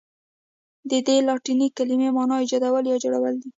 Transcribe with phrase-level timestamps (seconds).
[0.91, 3.49] ددې لاتیني کلمې معنی ایجادول یا جوړول دي.